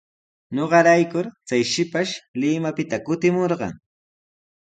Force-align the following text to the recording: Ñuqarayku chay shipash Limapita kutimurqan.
Ñuqarayku 0.55 1.21
chay 1.47 1.63
shipash 1.71 2.13
Limapita 2.39 2.97
kutimurqan. 3.05 3.73